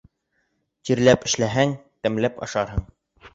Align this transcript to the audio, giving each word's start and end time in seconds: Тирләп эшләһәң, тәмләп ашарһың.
Тирләп 0.89 1.27
эшләһәң, 1.29 1.75
тәмләп 2.07 2.41
ашарһың. 2.49 2.83